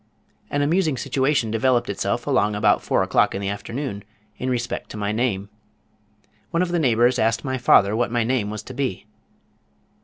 An 0.49 0.63
amusing 0.63 0.97
situation 0.97 1.51
developed 1.51 1.87
itself 1.87 2.25
along 2.25 2.55
about 2.55 2.81
4 2.81 3.03
o'clock 3.03 3.35
in 3.35 3.39
the 3.41 3.49
afternoon, 3.49 4.03
in 4.39 4.49
respect 4.49 4.89
to 4.89 4.97
my 4.97 5.11
name. 5.11 5.47
One 6.49 6.63
of 6.63 6.69
the 6.69 6.79
neighbors 6.79 7.19
asked 7.19 7.45
my 7.45 7.59
father 7.59 7.95
what 7.95 8.09
my 8.09 8.23
name 8.23 8.49
was 8.49 8.63
to 8.63 8.73
be. 8.73 9.05